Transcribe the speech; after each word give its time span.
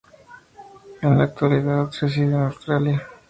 En 1.03 1.15
la 1.15 1.25
actualidad 1.25 1.91
reside 2.01 2.25
en 2.25 2.33
Australia. 2.33 3.07